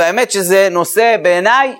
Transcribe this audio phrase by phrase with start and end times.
[0.00, 1.76] והאמת שזה נושא בעיניי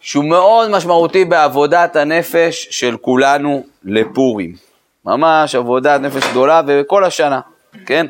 [0.00, 4.54] שהוא מאוד משמעותי בעבודת הנפש של כולנו לפורים.
[5.04, 7.40] ממש עבודת נפש גדולה וכל השנה,
[7.86, 8.06] כן?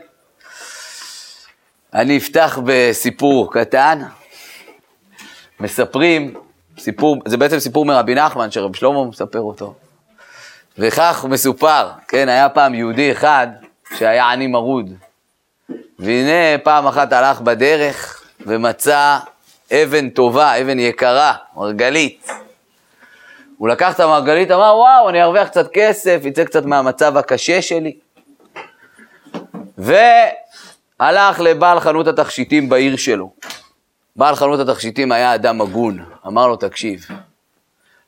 [1.95, 4.03] אני אפתח בסיפור קטן.
[5.61, 6.35] מספרים,
[6.79, 9.75] סיפור, זה בעצם סיפור מרבי נחמן שרב שלמה מספר אותו.
[10.79, 13.47] וכך מסופר, כן, היה פעם יהודי אחד
[13.99, 14.95] שהיה עני מרוד.
[15.99, 19.19] והנה פעם אחת הלך בדרך ומצא
[19.73, 22.31] אבן טובה, אבן יקרה, מרגלית.
[23.59, 27.97] הוא לקח את המרגלית, אמר, וואו, אני ארוויח קצת כסף, יצא קצת מהמצב הקשה שלי.
[29.79, 33.33] והלך לבעל חנות התכשיטים בעיר שלו.
[34.17, 37.07] בעל חנות התכשיטים היה אדם הגון, אמר לו, תקשיב,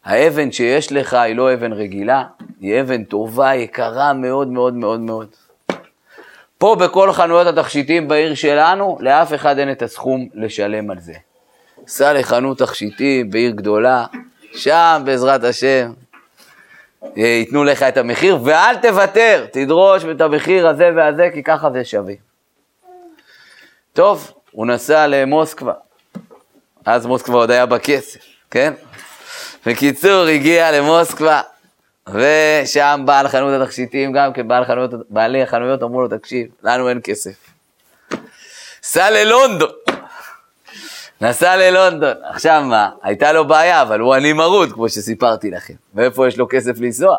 [0.04, 2.24] האבן שיש לך היא לא אבן רגילה,
[2.60, 5.28] היא אבן טובה, יקרה מאוד מאוד מאוד מאוד.
[6.58, 11.14] פה בכל חנויות התכשיטים בעיר שלנו, לאף אחד אין את הסכום לשלם על זה.
[11.86, 14.06] סע לחנות תכשיטים בעיר גדולה,
[14.52, 15.92] שם בעזרת השם
[17.16, 22.14] ייתנו לך את המחיר, ואל תוותר, תדרוש את המחיר הזה והזה, כי ככה זה שווה.
[23.92, 25.72] טוב, הוא נסע למוסקבה,
[26.86, 28.72] אז מוסקבה עוד היה בכסף, כן?
[29.66, 31.40] בקיצור, הגיע למוסקבה,
[32.08, 37.54] ושם בעל חנות התכשיטים, גם כבעל חנות, בעלי החנויות אמרו לו, תקשיב, לנו אין כסף.
[38.82, 39.70] סע ללונדון.
[41.20, 42.16] נסע ללונדון.
[42.24, 45.74] עכשיו מה, הייתה לו בעיה, אבל הוא עני מרוד, כמו שסיפרתי לכם.
[45.94, 47.16] ואיפה יש לו כסף לנסוע?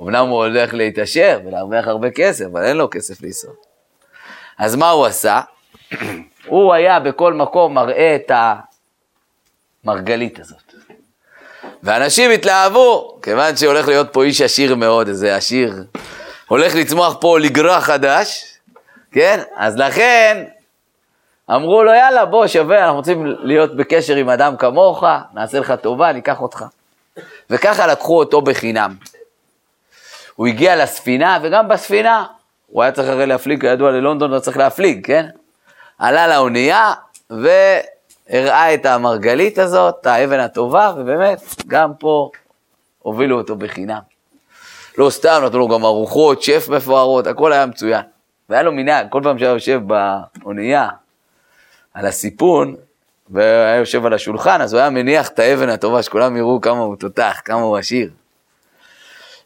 [0.00, 3.50] אמנם הוא הולך להתעשר ולהרוויח הרבה כסף, אבל אין לו כסף לנסוע.
[4.58, 5.40] אז מה הוא עשה?
[6.46, 8.30] הוא היה בכל מקום מראה את
[9.84, 10.71] המרגלית הזאת.
[11.82, 15.84] ואנשים התלהבו, כיוון שהולך להיות פה איש עשיר מאוד, איזה עשיר,
[16.48, 18.44] הולך לצמוח פה לגרוע חדש,
[19.12, 19.40] כן?
[19.56, 20.44] אז לכן
[21.50, 26.12] אמרו לו, יאללה, בוא, שווה, אנחנו רוצים להיות בקשר עם אדם כמוך, נעשה לך טובה,
[26.12, 26.64] ניקח אותך.
[27.50, 28.94] וככה לקחו אותו בחינם.
[30.34, 32.24] הוא הגיע לספינה, וגם בספינה,
[32.66, 35.26] הוא היה צריך הרי להפליג, כידוע ללונדון לא צריך להפליג, כן?
[35.98, 36.92] עלה לאונייה,
[37.32, 37.48] ו...
[38.28, 42.30] הראה את המרגלית הזאת, האבן הטובה, ובאמת, גם פה
[42.98, 44.00] הובילו אותו בחינם.
[44.98, 48.02] לא סתם, נתנו לו גם ארוחות, שף מפוארות, הכל היה מצוין.
[48.48, 50.88] והיה לו מנהג, כל פעם שהיה יושב באונייה
[51.94, 52.74] על הסיפון,
[53.30, 56.96] והיה יושב על השולחן, אז הוא היה מניח את האבן הטובה, שכולם יראו כמה הוא
[56.96, 58.10] תותח, כמה הוא עשיר.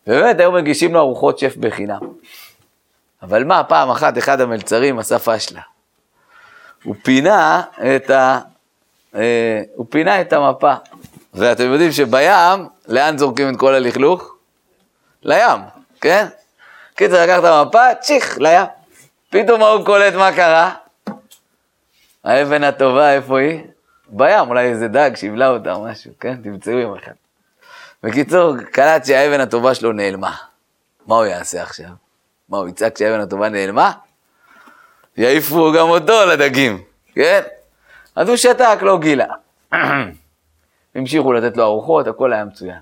[0.07, 2.01] ובאמת, היו מגישים לו ארוחות שף בחינם.
[3.23, 5.61] אבל מה, פעם אחת אחד המלצרים עשה פשלה.
[6.85, 7.63] הוא פינה
[7.97, 8.41] את ה...
[9.17, 10.75] אה, הוא פינה את המפה.
[11.35, 14.35] ואתם יודעים שבים, לאן זורקים את כל הלכלוך?
[15.23, 15.61] לים,
[16.01, 16.27] כן?
[16.95, 18.67] קיצר, לקח את המפה, צ'יך, לים.
[19.31, 20.75] פתאום ההוא קולט מה קרה.
[22.25, 23.61] האבן הטובה, איפה היא?
[24.09, 26.37] בים, אולי איזה דג שיבלה אותה או משהו, כן?
[26.43, 27.13] תמצאו יום אחד.
[28.03, 30.37] בקיצור, קלט שהאבן הטובה שלו נעלמה.
[31.07, 31.89] מה הוא יעשה עכשיו?
[32.49, 33.93] מה, הוא יצעק שהאבן הטובה נעלמה?
[35.17, 36.83] יעיפו גם אותו לדגים,
[37.15, 37.41] כן?
[38.17, 39.27] אז הוא שתק, לא גילה.
[40.95, 42.79] המשיכו לתת לו ארוחות, הכל היה מצוין.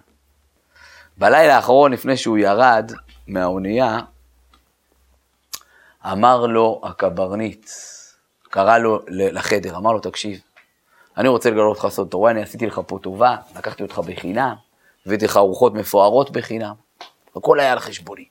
[1.16, 2.92] בלילה האחרון, לפני שהוא ירד
[3.28, 3.98] מהאונייה,
[6.12, 7.70] אמר לו הקברניט,
[8.42, 10.40] קרא לו לחדר, אמר לו, תקשיב,
[11.16, 14.54] אני רוצה לגלות לך סוד תורה, אני עשיתי לך פה טובה, לקחתי אותך בחינם,
[15.06, 16.74] הבאתי לך ארוחות מפוארות בחינם,
[17.36, 18.24] הכל היה על חשבוני.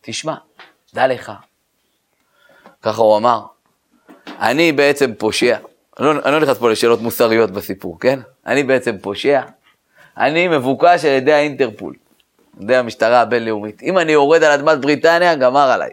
[0.00, 0.34] תשמע,
[0.94, 1.32] דע לך.
[2.82, 3.42] ככה הוא אמר,
[4.26, 5.58] אני בעצם פושע.
[6.00, 8.20] לא, אני לא נכנס פה לשאלות מוסריות בסיפור, כן?
[8.46, 9.40] אני בעצם פושע,
[10.16, 11.94] אני מבוקש על ידי האינטרפול,
[12.56, 13.82] על ידי המשטרה הבינלאומית.
[13.82, 15.90] אם אני יורד על אדמת בריטניה, גמר עליי.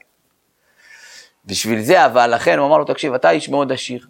[1.46, 4.06] בשביל זה, אבל לכן הוא אמר לו, תקשיב, אתה איש מאוד עשיר.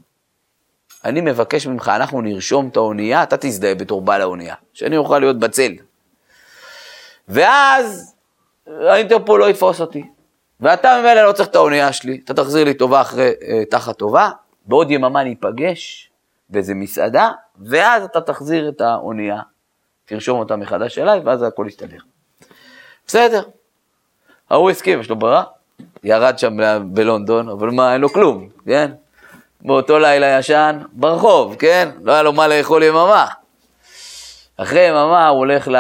[1.06, 5.40] אני מבקש ממך, אנחנו נרשום את האונייה, אתה תזדהה בתור בעל האונייה, שאני אוכל להיות
[5.40, 5.72] בצל.
[7.28, 8.16] ואז
[8.68, 10.04] האינטרפול לא יתפוס אותי.
[10.60, 14.30] ואתה ממילא לא צריך את האונייה שלי, אתה תחזיר לי טובה אחרי אה, תחת טובה,
[14.66, 16.12] בעוד יממה ניפגש
[16.50, 17.32] באיזה מסעדה,
[17.66, 19.40] ואז אתה תחזיר את האונייה,
[20.06, 21.98] תרשום אותה מחדש אליי, ואז הכל יסתדר.
[23.08, 23.44] בסדר.
[24.50, 25.44] ההוא הסכים, יש לו ברירה,
[26.04, 28.92] ירד שם בלונדון, אבל מה, אין לו כלום, כן?
[29.62, 31.90] באותו לילה ישן ברחוב, כן?
[32.02, 33.28] לא היה לו מה לאכול יממה.
[34.58, 35.76] אחרי יממה הוא הולך, ל...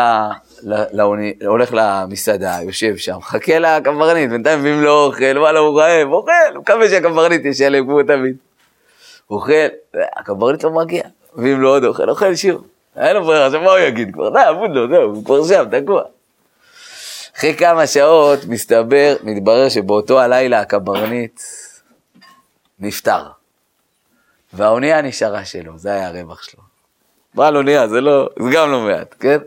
[0.64, 6.58] לעוני, הולך למסעדה, יושב שם, חכה לקברניט, בינתיים מביאים לו אוכל, וואלה הוא רעב, אוכל,
[6.58, 8.36] מקווה שהקברניט ישלם כמו תמיד.
[9.30, 9.68] אוכל,
[10.16, 11.04] הקברניט לא מגיע,
[11.36, 12.62] מביאים לו עוד אוכל, אוכל עשיר.
[12.96, 14.30] אין לו ברירה, עכשיו מה הוא יגיד כבר?
[14.30, 16.04] די, אבוד לו, זהו, הוא כבר שם, תקוע.
[17.38, 21.42] אחרי כמה שעות מסתבר, מתברר שבאותו הלילה הקברניט
[22.80, 23.24] נפטר.
[24.54, 26.64] והאונייה נשארה שלו, זה היה הרווח שלו.
[27.34, 29.38] בעל אונייה, זה לא, זה גם לא מעט, כן?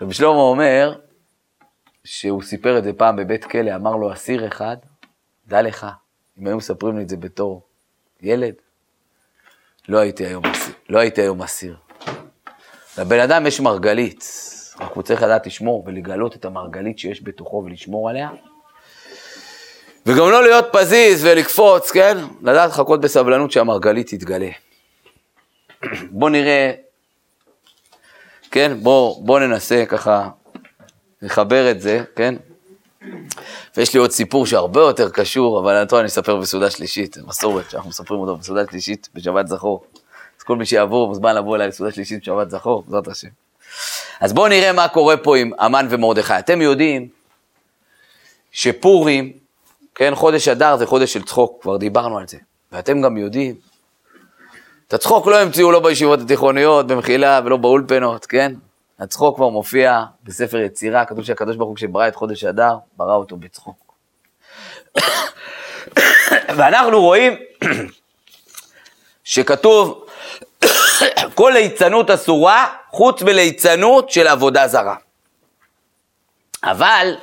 [0.00, 0.94] רבי שלמה אומר,
[2.04, 4.76] שהוא סיפר את זה פעם בבית כלא, אמר לו אסיר אחד,
[5.46, 5.86] דע לך,
[6.38, 7.62] אם היו מספרים לי את זה בתור
[8.22, 8.54] ילד,
[9.88, 10.74] לא הייתי היום אסיר.
[10.88, 11.76] לא הייתי היום אסיר.
[12.98, 14.24] לבן אדם יש מרגלית,
[14.80, 18.30] רק הוא צריך לדעת לשמור ולגלות את המרגלית שיש בתוכו ולשמור עליה.
[20.06, 22.18] וגם לא להיות פזיז ולקפוץ, כן?
[22.42, 24.50] לדעת לחכות בסבלנות שהמרגלית תתגלה.
[26.10, 26.72] בואו נראה,
[28.50, 28.72] כן?
[28.82, 30.28] בואו בוא ננסה ככה
[31.22, 32.34] לחבר את זה, כן?
[33.76, 37.90] ויש לי עוד סיפור שהרבה יותר קשור, אבל אותו אני אספר בסעודה שלישית, מסורת שאנחנו
[37.90, 39.84] מספרים אותו בסעודה שלישית בשבת זכור.
[40.38, 43.28] אז כל מי שיעבור מוזמן לבוא אליי לסעודה שלישית בשבת זכור, בעזרת השם.
[44.20, 46.38] אז בואו נראה מה קורה פה עם המן ומרדכי.
[46.38, 47.08] אתם יודעים
[48.52, 49.32] שפורים,
[49.94, 52.38] כן, חודש אדר זה חודש של צחוק, כבר דיברנו על זה.
[52.72, 53.54] ואתם גם יודעים,
[54.88, 58.52] את הצחוק לא המציאו לא בישיבות התיכוניות, במחילה ולא באולפנות, כן?
[58.98, 63.36] הצחוק כבר מופיע בספר יצירה, כתוב שהקדוש ברוך הוא כשברא את חודש אדר, ברא אותו
[63.36, 63.94] בצחוק.
[66.56, 67.32] ואנחנו רואים
[69.24, 70.06] שכתוב
[71.34, 74.96] כל ליצנות אסורה חוץ מליצנות של עבודה זרה.
[76.64, 77.16] אבל,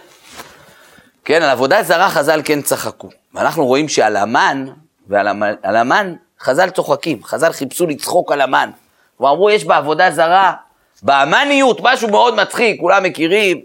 [1.26, 3.10] כן, על עבודה זרה חז"ל כן צחקו.
[3.34, 4.66] ואנחנו רואים שעל המן,
[5.08, 8.70] ועל המן חז"ל צוחקים, חז"ל חיפשו לצחוק על המן.
[9.20, 10.54] ואמרו, יש בעבודה זרה
[11.04, 13.62] בהמניות, משהו מאוד מצחיק, כולם מכירים,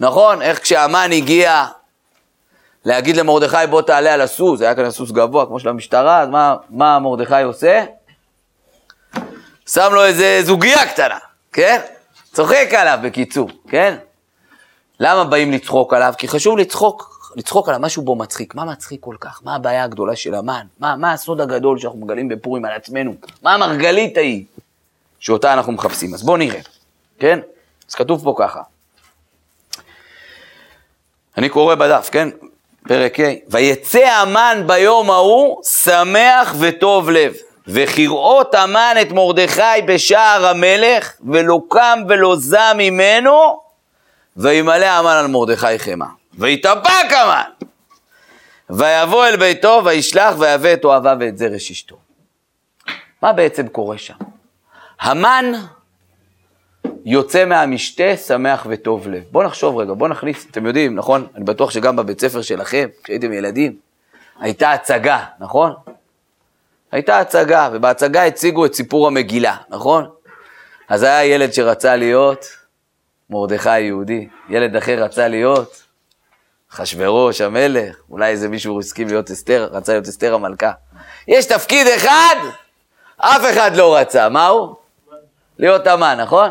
[0.00, 0.42] נכון?
[0.42, 1.64] איך כשהמן הגיע
[2.84, 6.56] להגיד למרדכי בוא תעלה על הסוס, היה כאן הסוס גבוה כמו של המשטרה, אז מה,
[6.70, 7.84] מה מרדכי עושה?
[9.68, 11.18] שם לו איזה זוגיה קטנה,
[11.52, 11.80] כן?
[12.32, 13.96] צוחק עליו בקיצור, כן?
[15.00, 16.14] למה באים לצחוק עליו?
[16.18, 18.54] כי חשוב לצחוק, לצחוק עליו משהו בו מצחיק.
[18.54, 19.40] מה מצחיק כל כך?
[19.44, 20.66] מה הבעיה הגדולה של המן?
[20.80, 23.14] מה, מה הסוד הגדול שאנחנו מגלים בפורים על עצמנו?
[23.42, 24.44] מה המרגלית ההיא?
[25.20, 26.14] שאותה אנחנו מחפשים.
[26.14, 26.60] אז בואו נראה,
[27.18, 27.38] כן?
[27.88, 28.60] אז כתוב פה ככה.
[31.36, 32.28] אני קורא בדף, כן?
[32.88, 37.34] פרק ה', ויצא המן ביום ההוא שמח וטוב לב,
[37.66, 43.60] וכראות המן את מרדכי בשער המלך, ולא קם ולא זע ממנו,
[44.36, 46.06] וימלא המן על מרדכי חמא.
[46.38, 47.50] ויתאפק המן,
[48.70, 51.96] ויבוא אל ביתו, וישלח, ויבא את אוהביו ואת זרש אשתו.
[53.22, 54.14] מה בעצם קורה שם?
[55.00, 55.52] המן
[57.04, 59.22] יוצא מהמשתה שמח וטוב לב.
[59.30, 61.26] בואו נחשוב רגע, בואו נכניס, אתם יודעים, נכון?
[61.34, 63.76] אני בטוח שגם בבית ספר שלכם, כשהייתם ילדים,
[64.40, 65.72] הייתה הצגה, נכון?
[66.92, 70.10] הייתה הצגה, ובהצגה הציגו את סיפור המגילה, נכון?
[70.88, 72.46] אז היה ילד שרצה להיות
[73.30, 75.82] מרדכי יהודי, ילד אחר רצה להיות
[76.72, 80.72] אחשוורוש המלך, אולי איזה מישהו הסכים להיות אסתר, רצה להיות אסתר המלכה.
[81.28, 82.36] יש תפקיד אחד,
[83.16, 84.85] אף אחד לא רצה, מהו?
[85.58, 86.50] להיות המן, נכון?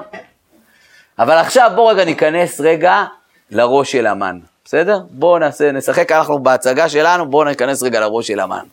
[1.20, 3.04] אבל עכשיו בואו רגע ניכנס רגע
[3.52, 5.00] לראש של המן, בסדר?
[5.10, 8.66] בואו נעשה, נשחק אנחנו בהצגה שלנו, בואו ניכנס רגע לראש של המן.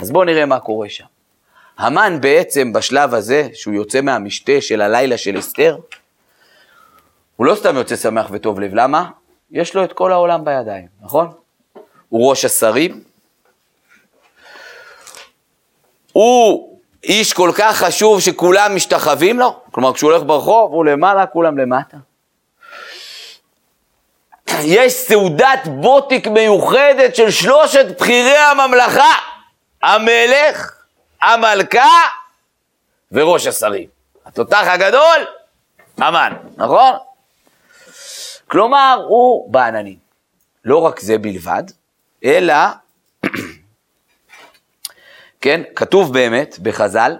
[0.00, 1.04] אז בואו נראה מה קורה שם.
[1.78, 5.76] המן בעצם בשלב הזה, שהוא יוצא מהמשתה של הלילה של אסתר,
[7.36, 9.10] הוא לא סתם יוצא שמח וטוב לב, למה?
[9.50, 11.32] יש לו את כל העולם בידיים, נכון?
[12.08, 13.02] הוא ראש השרים,
[16.12, 19.61] הוא איש כל כך חשוב שכולם משתחווים לו?
[19.72, 21.96] כלומר, כשהוא הולך ברחוב, הוא למעלה, כולם למטה.
[24.60, 29.12] יש סעודת בוטיק מיוחדת של שלושת בכירי הממלכה,
[29.82, 30.72] המלך,
[31.22, 31.88] המלכה
[33.12, 33.88] וראש השרים.
[34.26, 35.26] התותח הגדול,
[35.98, 36.92] המן, נכון?
[38.48, 39.96] כלומר, הוא בעננים.
[40.64, 41.62] לא רק זה בלבד,
[42.24, 42.54] אלא
[45.40, 47.16] כן, כתוב באמת בחז"ל,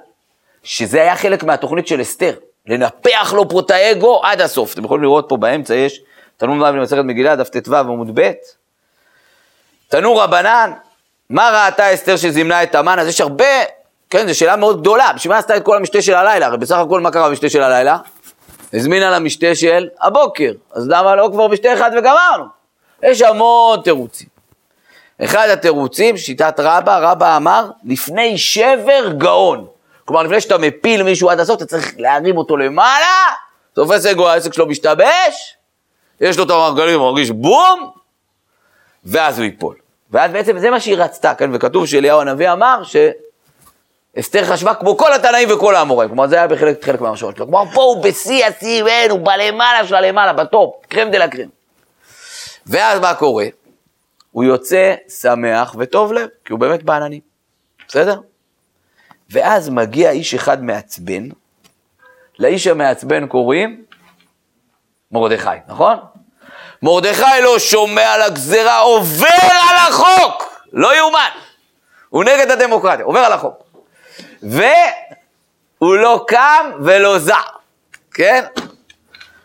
[0.62, 2.34] שזה היה חלק מהתוכנית של אסתר,
[2.66, 4.74] לנפח לו פה את האגו עד הסוף.
[4.74, 6.00] אתם יכולים לראות פה באמצע יש
[6.36, 8.30] תנור נאמר במסכת מגילה, דף ט"ו עמוד ב',
[9.88, 10.72] תנור רבנן,
[11.30, 12.98] מה ראתה אסתר שזימנה את המן?
[12.98, 13.44] אז יש הרבה,
[14.10, 16.46] כן, זו שאלה מאוד גדולה, בשביל מה עשתה את כל המשתה של הלילה?
[16.46, 17.98] הרי בסך הכל מה קרה במשתה של הלילה?
[18.72, 22.44] הזמינה למשתה של הבוקר, אז למה לא כבר משתה אחד וגמרנו?
[23.02, 24.28] יש המון תירוצים.
[25.24, 29.66] אחד התירוצים, שיטת רבא, רבא אמר, לפני שבר גאון.
[30.04, 33.16] כלומר, לפני שאתה מפיל מישהו עד הסוף, אתה צריך להרים אותו למעלה,
[33.72, 35.56] תופס אגו, העסק שלו משתבש,
[36.20, 37.90] יש לו את המרגלים, הוא מרגיש בום,
[39.04, 39.76] ואז הוא ייפול.
[40.10, 42.82] ואז בעצם זה מה שהיא רצתה, כן, וכתוב שאליהו הנביא אמר
[44.16, 47.70] שאסתר חשבה כמו כל התנאים וכל האמוראים, כלומר זה היה בהחלט חלק מהמשמעות שלו, כלומר
[47.74, 51.48] פה הוא בשיא השיא, ואין, הוא בלמעלה של הלמעלה, בטופ, קרם דה לה קרם.
[52.66, 53.46] ואז מה קורה?
[54.30, 57.20] הוא יוצא שמח וטוב לב, כי הוא באמת בעננים.
[57.88, 58.16] בסדר?
[59.30, 61.28] ואז מגיע איש אחד מעצבן,
[62.38, 63.84] לאיש המעצבן קוראים
[65.12, 65.96] מרדכי, נכון?
[66.82, 69.26] מרדכי לא שומע על הגזרה, עובר
[69.70, 70.52] על החוק!
[70.72, 71.28] לא יאומן.
[72.08, 73.62] הוא נגד הדמוקרטיה, עובר על החוק.
[74.42, 77.36] והוא לא קם ולא זע,
[78.14, 78.44] כן?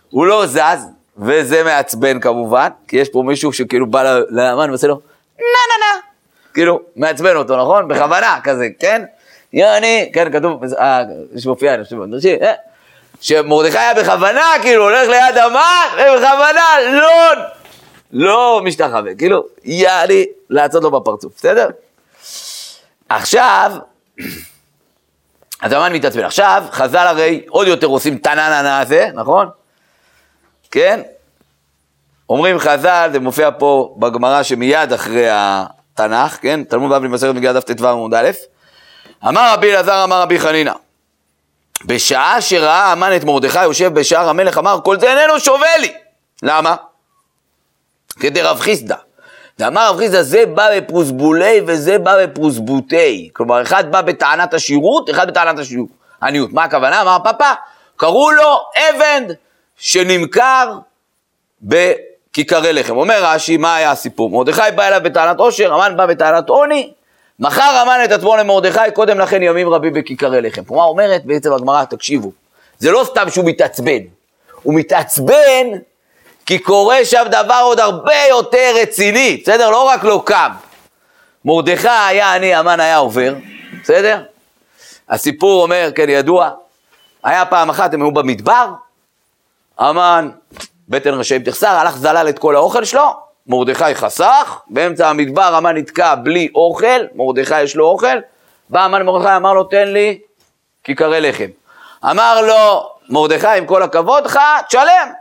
[0.10, 5.02] הוא לא זז, וזה מעצבן כמובן, כי יש פה מישהו שכאילו בא לאמן ועושה לו
[5.38, 6.02] נה נה נה,
[6.54, 7.88] כאילו מעצבן אותו, נכון?
[7.88, 9.04] בכוונה כזה, כן?
[9.54, 11.04] יעני, כן, כתוב, אה,
[11.36, 11.98] יש מופיע, אני חושב,
[12.42, 12.54] אה,
[13.22, 17.32] שמרדכי היה בכוונה, כאילו, הולך ליד המן, ובכוונה לא,
[18.12, 21.70] לא משתחווה, כאילו, יעני, לעצות לו בפרצוף, בסדר?
[23.10, 23.72] עכשיו,
[25.62, 26.24] אז המן מתעצבן.
[26.24, 29.50] עכשיו, חז"ל הרי עוד יותר עושים טנננה הזה, נכון?
[30.72, 31.02] כן?
[32.30, 36.64] אומרים חז"ל, זה מופיע פה בגמרא שמיד אחרי התנ"ך, כן?
[36.64, 38.30] תלמוד בבלי מסכת מגיע דף ט"ו עמוד א',
[39.24, 40.74] אמר רבי אלעזר, אמר רבי חנינא,
[41.86, 45.94] בשעה שראה המן את מרדכי יושב בשער המלך, אמר, כל זה איננו שווה לי.
[46.44, 46.76] למה?
[48.20, 48.96] כדי רב חיסדא.
[49.60, 53.30] ואמר רב חיסדא, זה בא בפרוסבולי וזה בא בפרוסבוטי.
[53.34, 55.90] כלומר, אחד בא בטענת השירות, אחד בטענת השירות.
[56.24, 56.54] עניות.
[56.54, 57.02] מה הכוונה?
[57.02, 57.52] אמר פאפה,
[57.96, 59.24] קראו לו אבן
[59.78, 60.78] שנמכר
[61.62, 62.98] בכיכרי לחם.
[62.98, 64.30] אומר רש"י, מה היה הסיפור?
[64.30, 66.92] מרדכי בא אליו בטענת עושר, המן בא בטענת עוני,
[67.40, 70.64] מכר המן את עצמו למרדכי, קודם לכן ימים רבים בכיכרי לחם.
[70.64, 72.32] כלומר, אומרת בעצם הגמרא, תקשיבו,
[72.78, 74.00] זה לא סתם שהוא מתעצבן,
[74.64, 75.68] הוא מתעצבן
[76.46, 79.70] כי קורה שם דבר עוד הרבה יותר רציני, בסדר?
[79.70, 80.52] לא רק לא קם.
[81.46, 83.34] מרדכי היה אני, המן היה עובר,
[83.84, 84.24] בסדר?
[85.10, 86.50] הסיפור אומר, כן, ידוע,
[87.24, 88.68] היה פעם אחת, הם היו במדבר,
[89.78, 90.30] המן,
[90.90, 96.16] בטן רשעים תחסר, הלך זלל את כל האוכל שלו, מרדכי חסך, באמצע המדבר המן נתקע
[96.16, 98.18] בלי אוכל, מרדכי יש לו אוכל,
[98.70, 100.20] בא המן מרדכי, אמר לו, תן לי
[100.84, 101.50] כיכרי לחם.
[102.12, 105.12] אמר לו, מרדכי, עם כל הכבוד לך, תשלם.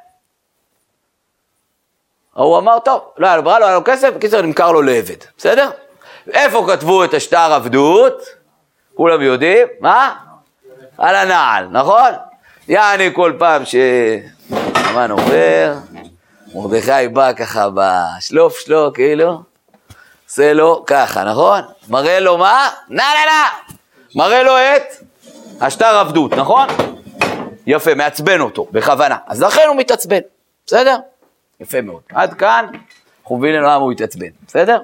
[2.32, 5.24] הוא אמר, טוב, לא היה לו ברירה, לא היה לו כסף, בקיצור נמכר לו לעבד,
[5.38, 5.70] בסדר?
[6.32, 8.22] איפה כתבו את השטר עבדות?
[8.94, 10.14] כולם יודעים, מה?
[10.98, 12.10] על הנעל, נכון?
[12.68, 15.74] יעני כל פעם שהמן עובר,
[16.56, 19.42] מרדכי בא ככה בשלוף שלו, כאילו,
[20.26, 21.60] עושה לו ככה, נכון?
[21.88, 22.70] מראה לו מה?
[22.88, 23.74] נה נה נה!
[24.14, 24.82] מראה לו את
[25.60, 26.68] השטר עבדות, נכון?
[27.66, 29.16] יפה, מעצבן אותו, בכוונה.
[29.26, 30.20] אז לכן הוא מתעצבן,
[30.66, 30.96] בסדר?
[31.60, 32.02] יפה מאוד.
[32.08, 32.66] עד כאן,
[33.22, 34.80] אנחנו מבינים למה הוא התעצבן, בסדר?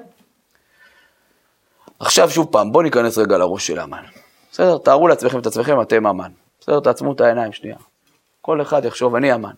[1.99, 4.03] עכשיו שוב פעם, בואו ניכנס רגע לראש של המן.
[4.51, 4.77] בסדר?
[4.77, 6.31] תארו לעצמכם את עצמכם, אתם המן.
[6.61, 6.79] בסדר?
[6.79, 7.75] תעצמו את העיניים שנייה.
[8.41, 9.53] כל אחד יחשוב, אני המן.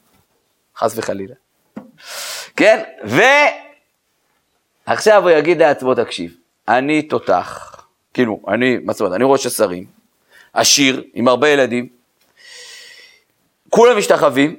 [0.77, 1.36] חס וחלילה.
[2.55, 2.83] כן?
[4.88, 6.35] ועכשיו הוא יגיד לעצמו, תקשיב,
[6.67, 7.75] אני תותח,
[8.13, 9.85] כאילו, אני, מה זאת אומרת, אני ראש השרים,
[10.53, 11.88] עשיר, עם הרבה ילדים,
[13.69, 14.55] כולם משתחווים,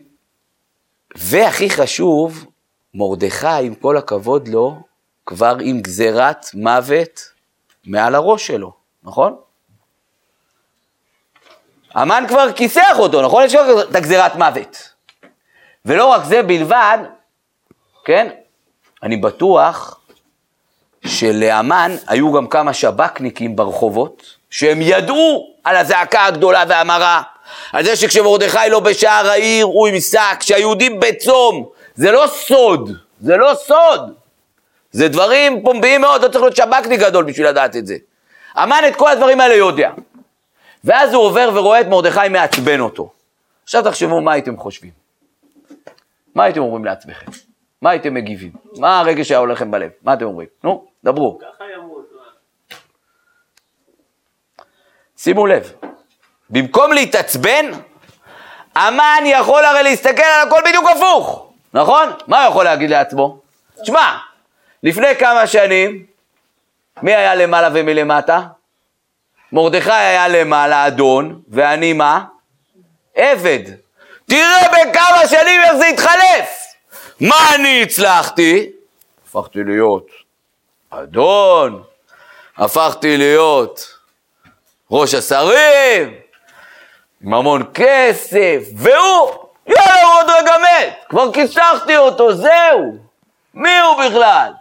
[1.16, 2.46] והכי חשוב,
[2.94, 4.80] מרדכי, עם כל הכבוד לו,
[5.26, 7.20] כבר עם גזירת מוות
[7.86, 8.72] מעל הראש שלו,
[9.02, 9.36] נכון?
[11.94, 13.44] המן כבר כיסח אותו, נכון?
[13.44, 14.92] יש לו את הגזירת מוות.
[15.84, 16.98] ולא רק זה בלבד,
[18.06, 18.28] כן?
[19.02, 20.00] אני בטוח
[21.06, 27.22] שלאמן היו גם כמה שב"כניקים ברחובות, שהם ידעו על הזעקה הגדולה והמרה,
[27.72, 33.36] על זה שכשמרדכי לא בשער העיר הוא עם שק, שהיהודים בצום, זה לא סוד, זה
[33.36, 34.14] לא סוד,
[34.90, 37.96] זה דברים פומביים מאוד, לא צריך להיות שב"כניק גדול בשביל לדעת את זה.
[38.62, 39.90] אמן את כל הדברים האלה יודע.
[40.84, 43.10] ואז הוא עובר ורואה את מרדכי מעצבן אותו.
[43.64, 44.92] עכשיו תחשבו מה הייתם חושבים.
[46.34, 47.45] מה הייתם אומרים לעצמכם?
[47.82, 48.52] מה הייתם מגיבים?
[48.78, 49.90] מה הרגש שהיה הולך לכם בלב?
[50.02, 50.48] מה אתם אומרים?
[50.64, 51.38] נו, דברו.
[55.16, 55.72] שימו לב,
[56.50, 57.70] במקום להתעצבן,
[58.74, 62.08] המן יכול הרי להסתכל על הכל בדיוק הפוך, נכון?
[62.26, 63.40] מה הוא יכול להגיד לעצמו?
[63.82, 64.16] תשמע,
[64.82, 66.06] לפני כמה שנים,
[67.02, 68.40] מי היה למעלה ומי למטה?
[69.52, 72.24] מרדכי היה למעלה אדון, ואני מה?
[73.14, 73.62] עבד.
[74.26, 76.65] תראה בכמה שנים איך זה התחלף.
[77.20, 78.70] מה אני הצלחתי?
[79.26, 80.06] הפכתי להיות
[80.90, 81.82] אדון,
[82.56, 83.98] הפכתי להיות
[84.90, 86.14] ראש השרים,
[87.24, 89.30] עם המון כסף, והוא,
[89.66, 92.98] יאללה, הוא עוד רגע מת, כבר כיסחתי אותו, זהו.
[93.54, 94.52] מי הוא בכלל?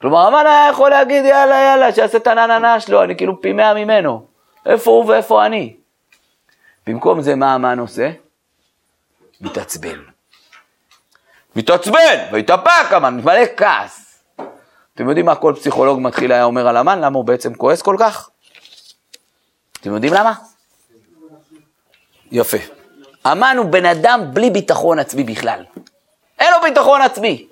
[0.00, 3.74] כלומר, המן היה יכול להגיד, יאללה, יאללה, שיעשה את הנננה שלו, אני כאילו פי מאה
[3.74, 4.26] ממנו.
[4.66, 5.76] איפה הוא ואיפה אני?
[6.86, 8.10] במקום זה, מה המן עושה?
[9.40, 10.17] מתעצבן.
[11.58, 14.22] מתעצבן, והתאפק המן, מתמלא כעס.
[14.94, 17.00] אתם יודעים מה כל פסיכולוג מתחיל היה אומר על המן?
[17.00, 18.30] למה הוא בעצם כועס כל כך?
[19.80, 20.32] אתם יודעים למה?
[22.32, 22.56] יפה.
[23.24, 25.64] המן הוא בן אדם בלי ביטחון עצמי בכלל.
[26.38, 27.46] אין לו ביטחון עצמי.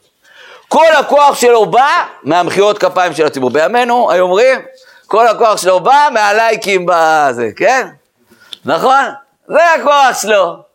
[0.69, 3.51] כל הכוח שלו בא מהמחיאות כפיים של הציבור.
[3.51, 4.61] בימינו, היו אומרים,
[5.07, 7.89] כל הכוח שלו בא מהלייקים בזה, כן?
[8.65, 9.05] נכון?
[9.47, 10.66] זה הכוח שלו.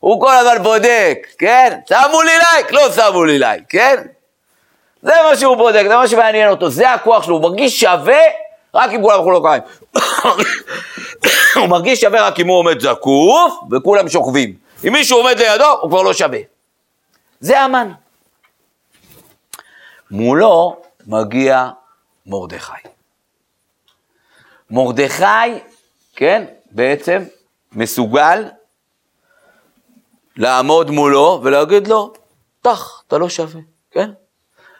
[0.00, 1.78] הוא כל הזמן בודק, כן?
[1.88, 4.02] שמו לי לייק, לא שמו לי לייק, כן?
[5.02, 8.20] זה מה שהוא בודק, זה מה שמעניין אותו, זה הכוח שלו, הוא מרגיש שווה
[8.74, 9.62] רק אם כולם אוכלו קיים.
[11.60, 14.54] הוא מרגיש שווה רק אם הוא עומד זקוף וכולם שוכבים.
[14.86, 16.38] אם מישהו עומד לידו, הוא כבר לא שווה.
[17.40, 17.92] זה המן.
[20.10, 20.76] מולו
[21.06, 21.68] מגיע
[22.26, 22.88] מרדכי.
[24.70, 25.24] מרדכי,
[26.16, 27.22] כן, בעצם
[27.72, 28.44] מסוגל
[30.38, 32.12] לעמוד מולו ולהגיד לו,
[32.62, 34.10] טח, אתה לא שווה, כן?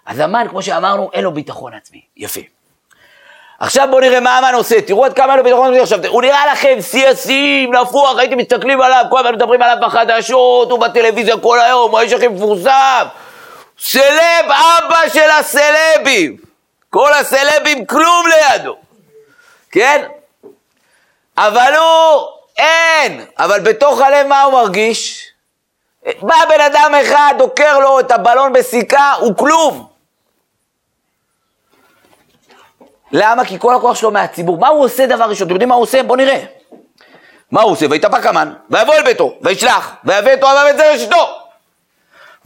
[0.07, 2.01] אז המן, כמו שאמרנו, אין לו ביטחון עצמי.
[2.17, 2.41] יפה.
[3.59, 6.23] עכשיו בואו נראה מה המן עושה, תראו עד כמה אין לו ביטחון עצמי עכשיו, הוא
[6.23, 11.37] נראה לכם שיא השיאים, נפוח, הייתם מסתכלים עליו, כל הזמן מדברים עליו בחדשות, הוא בטלוויזיה
[11.39, 13.07] כל היום, הוא האיש הכי מפורסם,
[13.79, 16.37] סלב, אבא של הסלבים,
[16.91, 18.77] כל הסלבים כלום לידו,
[19.71, 20.09] כן?
[21.37, 25.28] אבל הוא, אין, אבל בתוך הלב מה הוא מרגיש?
[26.23, 29.87] בא בן אדם אחד, דוקר לו את הבלון בסיכה, הוא כלום.
[33.13, 33.45] למה?
[33.45, 34.59] כי כל הכוח שלו מהציבור.
[34.59, 35.47] מה הוא עושה דבר ראשון?
[35.47, 36.03] אתם יודעים מה הוא עושה?
[36.03, 36.45] בואו נראה.
[37.51, 37.87] מה הוא עושה?
[37.91, 41.29] ויתאפק המן, ויבוא אל ביתו, וישלח, ויביא את אוהביו את זרע אשתו.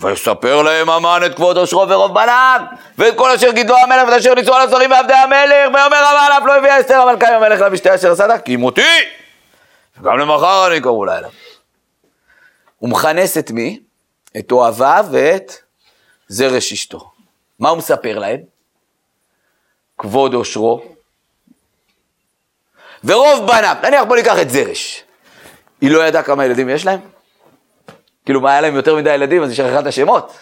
[0.00, 2.61] ויספר להם המן את כבוד עושרו ורוב בניו,
[2.99, 6.42] ואת כל אשר גידלו המלך ואת אשר ניסו על השרים ועבדי המלך, ויאמר המן אף
[6.47, 8.83] לא הביא אסתר, אבל קיים המלך למשתה אשר עשה כי מותי,
[10.00, 11.28] וגם למחר אני קראו לילה.
[12.83, 13.81] הוא מכנס את מי?
[14.39, 15.53] את אוהביו ואת
[16.29, 17.12] זרש אשתו.
[17.59, 18.41] מה הוא מספר להם?
[19.99, 20.85] כבוד עושרו
[23.05, 23.77] ורוב בניו.
[23.83, 25.05] נניח בוא ניקח את זרש.
[25.81, 27.01] היא לא ידעה כמה ילדים יש להם?
[28.25, 30.39] כאילו, מה היה להם יותר מדי ילדים, אז היא שכחה את השמות.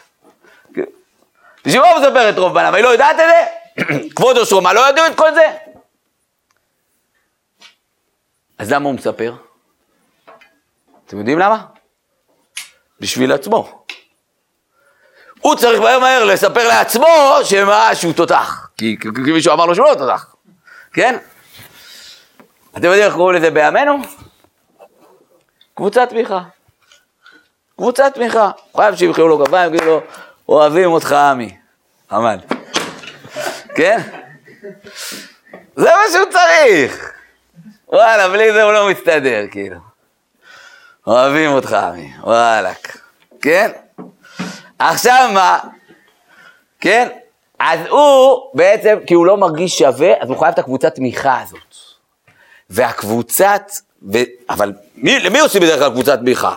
[0.76, 2.74] מה הוא מספר את רוב בניו?
[2.74, 4.08] היא לא יודעת את זה?
[4.16, 5.46] כבוד עושרו, מה, לא ידעו את כל זה?
[8.58, 9.34] אז למה הוא מספר?
[11.06, 11.79] אתם יודעים למה?
[13.00, 13.84] בשביל עצמו.
[15.40, 17.06] הוא צריך מהר מהר לספר לעצמו
[17.44, 20.34] שמה שהוא תותח, כי מישהו אמר לו שהוא לא תותח,
[20.92, 21.16] כן?
[22.72, 23.98] אתם יודעים איך קוראים לזה בימינו?
[25.74, 26.40] קבוצת תמיכה.
[27.76, 28.50] קבוצת תמיכה.
[28.76, 30.00] חייב שימחאו לו כפיים, יגידו לו,
[30.48, 31.56] אוהבים אותך עמי.
[32.12, 32.36] אמן.
[33.76, 34.00] כן?
[35.76, 37.12] זה מה שהוא צריך.
[37.88, 39.89] וואלה, בלי זה הוא לא מסתדר, כאילו.
[41.06, 42.96] אוהבים אותך, עמי, וואלכ.
[43.42, 43.70] כן?
[44.78, 45.58] עכשיו מה?
[46.80, 47.08] כן?
[47.58, 51.74] אז הוא בעצם, כי הוא לא מרגיש שווה, אז הוא חייב את הקבוצת תמיכה הזאת.
[52.70, 53.62] והקבוצת,
[54.12, 54.18] ו...
[54.50, 56.56] אבל מי, למי עושים בדרך כלל קבוצת תמיכה?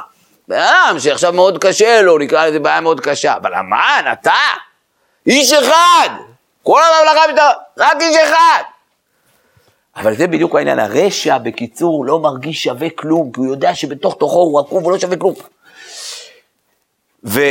[0.51, 3.35] אדם שעכשיו מאוד קשה לו, נקרא לזה בעיה מאוד קשה.
[3.35, 4.33] אבל אמן, אתה,
[5.27, 6.09] איש אחד,
[6.63, 8.63] כל הממלכה, רק איש אחד.
[9.95, 14.39] אבל זה בדיוק העניין, הרשע בקיצור לא מרגיש שווה כלום, כי הוא יודע שבתוך תוכו
[14.39, 15.33] הוא עקוב ולא שווה כלום.
[17.25, 17.41] ו...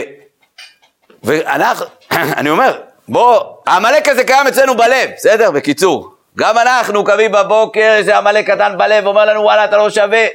[1.22, 1.86] ואנחנו,
[2.38, 5.50] אני אומר, בוא, העמלק הזה קיים אצלנו בלב, בסדר?
[5.50, 6.14] בקיצור.
[6.38, 10.26] גם אנחנו קמים בבוקר, יש עמלק קטן בלב, אומר לנו וואלה אתה לא שווה.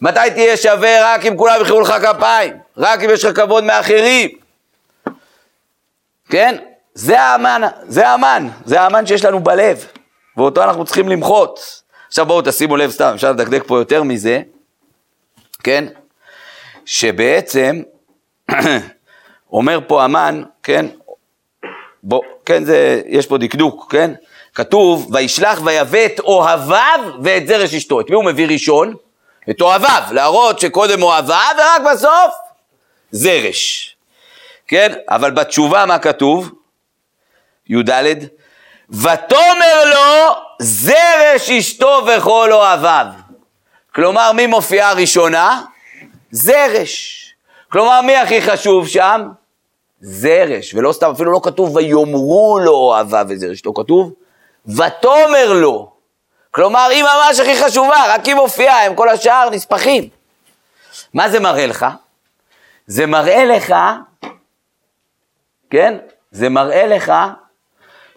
[0.00, 1.14] מתי תהיה שווה?
[1.14, 4.30] רק אם כולם יחאו לך כפיים, רק אם יש לך כבוד מאחרים.
[6.30, 6.56] כן?
[6.94, 9.86] זה האמן, זה האמן, זה האמן שיש לנו בלב.
[10.36, 11.82] ואותו אנחנו צריכים למחות.
[12.08, 14.42] עכשיו בואו תשימו לב סתם, אפשר לדקדק פה יותר מזה,
[15.62, 15.84] כן?
[16.84, 17.82] שבעצם,
[19.52, 20.86] אומר פה המן, כן?
[22.02, 24.10] בוא, כן, זה, יש פה דקדוק, כן?
[24.54, 28.00] כתוב, וישלח ויבא את אוהביו ואת זרש אשתו.
[28.00, 28.94] את מי הוא מביא ראשון?
[29.50, 32.34] את אוהביו, להראות שקודם אוהביו ורק בסוף
[33.10, 33.96] זרש.
[34.68, 34.92] כן?
[35.08, 36.50] אבל בתשובה מה כתוב?
[37.66, 37.90] י"ד
[38.92, 43.06] ותאמר לו זרש אשתו וכל אוהביו.
[43.94, 45.62] כלומר, מי מופיעה ראשונה?
[46.30, 47.18] זרש.
[47.68, 49.28] כלומר, מי הכי חשוב שם?
[50.00, 50.74] זרש.
[50.74, 54.12] ולא סתם, אפילו לא כתוב ויאמרו לו אוהביו וזרש, לא כתוב
[54.66, 55.92] ותאמר לו.
[56.50, 60.08] כלומר, היא ממש הכי חשובה, רק היא מופיעה, הם כל השאר נספחים.
[61.14, 61.86] מה זה מראה לך?
[62.86, 63.74] זה מראה לך,
[65.70, 65.98] כן?
[66.30, 67.12] זה מראה לך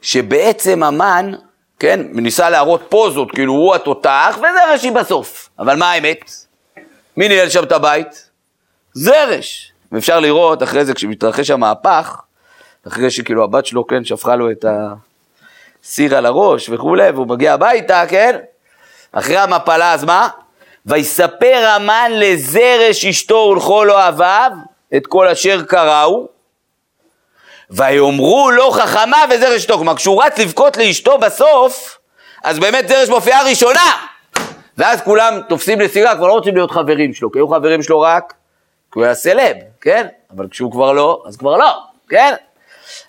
[0.06, 1.32] שבעצם המן,
[1.80, 5.50] כן, ניסה להראות פוזות, כאילו הוא התותח, וזה רש"י בסוף.
[5.60, 6.32] אבל מה האמת?
[7.18, 8.30] מי ניהל שם את הבית?
[8.94, 9.72] זרש.
[9.92, 12.22] ואפשר לראות אחרי זה, כשמתרחש המהפך,
[12.88, 14.66] אחרי שכאילו הבת שלו, כן, שפכה לו את
[15.84, 18.40] הסיר על הראש וכולי, והוא מגיע הביתה, כן?
[19.12, 20.28] אחרי המפלה, אז מה?
[20.86, 24.52] ויספר המן לזרש אשתו ולכל אוהביו
[24.96, 26.28] את כל אשר קראו,
[27.70, 29.66] ויאמרו לו חכמה וזרש.
[29.66, 31.98] כלומר, כשהוא רץ לבכות לאשתו בסוף,
[32.44, 33.92] אז באמת זרש מופיעה ראשונה.
[34.78, 38.34] ואז כולם תופסים נסיגה, כבר לא רוצים להיות חברים שלו, כי היו חברים שלו רק
[38.96, 40.08] כי הוא היה סלב, כן?
[40.36, 42.34] אבל כשהוא כבר לא, אז כבר לא, כן?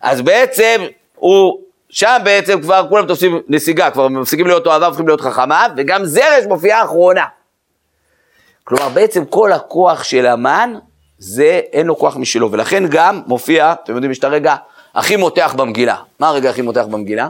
[0.00, 0.82] אז בעצם
[1.14, 6.04] הוא, שם בעצם כבר כולם תופסים נסיגה, כבר מפסיקים להיות אוהביו, הופכים להיות חכמיו, וגם
[6.04, 7.24] זרש מופיעה אחרונה.
[8.64, 10.74] כלומר, בעצם כל הכוח של המן,
[11.18, 14.56] זה אין לו כוח משלו, ולכן גם מופיע, אתם יודעים, יש את הרגע
[14.94, 15.96] הכי מותח במגילה.
[16.20, 17.28] מה הרגע הכי מותח במגילה?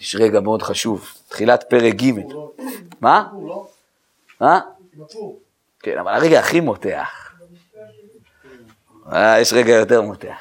[0.00, 2.12] יש רגע מאוד חשוב, תחילת פרק ג'.
[3.00, 3.26] מה?
[4.40, 4.60] מה?
[5.80, 7.32] כן, אבל הרגע הכי מותח.
[9.12, 10.38] אה, יש רגע יותר מותח.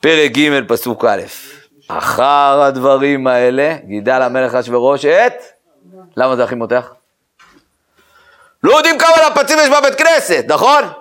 [0.00, 1.22] פרק ג', פסוק א',
[1.88, 5.32] אחר הדברים האלה, גידל המלך אשוורוש את...
[6.16, 6.94] למה זה הכי מותח?
[8.62, 10.92] לא יודעים כמה נפצים יש בבית כנסת, נכון?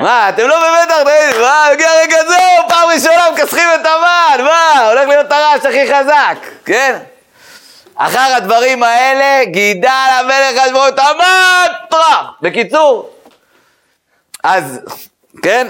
[0.00, 4.88] מה, אתם לא במתח, תגידו, מה, הגיע רגע זהו, פעם ראשונה מכסחים את המן, מה,
[4.88, 6.98] הולך להיות הרעש הכי חזק, כן?
[7.96, 10.62] אחר הדברים האלה, גידל המלך
[10.98, 12.26] המן, טראח.
[12.42, 13.10] בקיצור,
[14.44, 14.80] אז,
[15.42, 15.68] כן?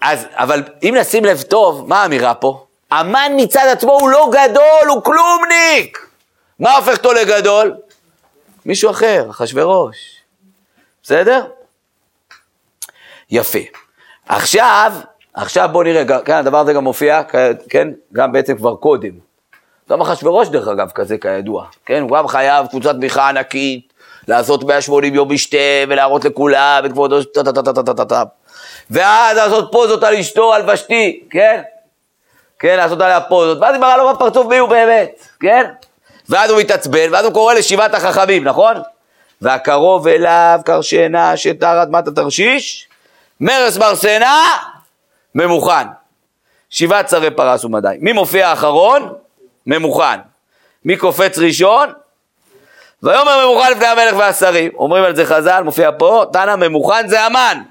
[0.00, 2.64] אז, אבל אם נשים לב טוב, מה האמירה פה?
[2.90, 6.06] המן מצד עצמו הוא לא גדול, הוא כלומניק.
[6.60, 7.74] מה הופך אותו לגדול?
[8.66, 9.96] מישהו אחר, אחשוורוש.
[11.02, 11.44] בסדר?
[13.30, 13.58] יפה.
[14.28, 14.92] עכשיו,
[15.34, 17.22] עכשיו בואו נראה, כן, הדבר הזה גם מופיע,
[17.68, 19.10] כן, גם בעצם כבר קודם.
[19.90, 23.92] גם אחשוורוש דרך אגב כזה כידוע, כן, הוא גם חייב קבוצת תמיכה ענקית,
[24.28, 25.56] לעשות 180 יום משתה
[25.88, 28.22] ולהראות לכולם את כבודו, טה-טה-טה-טה-טה-טה.
[28.90, 31.62] ואז לעשות פוזות על אשתו, על ושתי, כן?
[32.58, 35.64] כן, לעשות עליה פוזות, ואז היא מראה לו בפרצוף מי הוא באמת, כן?
[36.28, 38.76] ואז הוא מתעצבן, ואז הוא קורא לשבעת החכמים, נכון?
[39.42, 42.88] והקרוב אליו קרשנה שתר אדמת התרשיש,
[43.40, 44.44] מרס ברסנה,
[45.34, 45.86] ממוכן.
[46.70, 47.96] שבעת שרי פרס ומדי.
[48.00, 49.12] מי מופיע אחרון?
[49.66, 50.20] ממוכן.
[50.84, 51.92] מי קופץ ראשון?
[53.02, 54.72] ויאמר ממוכן לפני המלך והשרים.
[54.74, 57.62] אומרים על זה חז"ל, מופיע פה, תנא ממוכן זה המן.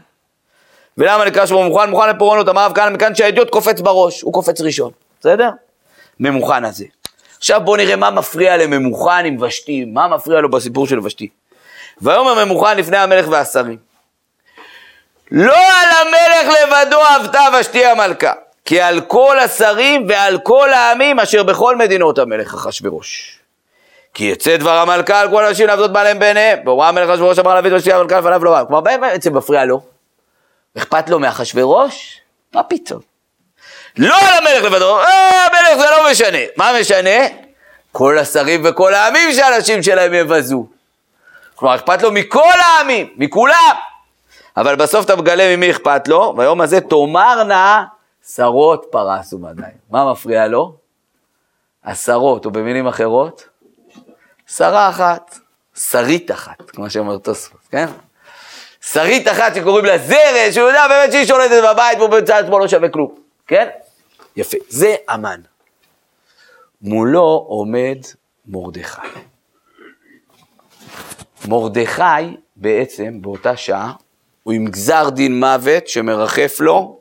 [0.97, 1.89] ולמה נקרא שמו ממוכן?
[1.89, 5.49] מוכן לפורענות, אמר רב כהנא מכאן שהאדיוט קופץ בראש, הוא קופץ ראשון, בסדר?
[6.19, 6.85] ממוכן הזה.
[7.37, 11.29] עכשיו בואו נראה מה מפריע לממוכן עם ושתי, מה מפריע לו בסיפור של ושתי.
[12.01, 13.77] ויאמר ממוכן לפני המלך והשרים.
[15.31, 18.33] לא על המלך לבדו עבדה ושתי המלכה,
[18.65, 23.39] כי על כל השרים ועל כל העמים אשר בכל מדינות המלך אחשורוש.
[24.13, 26.59] כי יצא דבר המלכה על כל אנשים לעבדות בעליהם בעיניהם.
[26.65, 28.65] והוראה המלך אחשורוש אמר להביא את ושתי המלכה לפניו לא רע.
[28.65, 29.81] כלומר, בעצם מפריע לו?
[30.77, 32.19] אכפת לו מאחשוורוש?
[32.53, 33.14] מה פתאום?
[33.97, 36.38] לא על המלך לבדו, אה, המלך זה לא משנה.
[36.58, 37.45] מה משנה?
[37.91, 40.65] כל השרים וכל העמים שהאנשים שלהם יבזו.
[41.55, 43.75] כלומר, אכפת לו מכל העמים, מכולם.
[44.58, 47.84] אבל בסוף אתה מגלה ממי אכפת לו, והיום הזה תאמרנה
[48.36, 49.62] שרות פרס ומדי.
[49.89, 50.75] מה מפריע לו?
[51.84, 53.47] עשרות, או במילים אחרות,
[54.47, 55.36] שרה אחת,
[55.75, 57.88] שרית אחת, כמו שאומר תוספות, כן?
[58.81, 62.67] שרית אחת שקוראים לה זרש, שהוא יודע באמת שהיא שולטת בבית והוא בצד עצמו לא
[62.67, 63.15] שווה כלום,
[63.47, 63.69] כן?
[64.35, 65.41] יפה, זה המן.
[66.81, 67.97] מולו עומד
[68.45, 69.01] מרדכי.
[71.47, 73.93] מרדכי בעצם באותה שעה
[74.43, 76.99] הוא עם גזר דין מוות שמרחף לו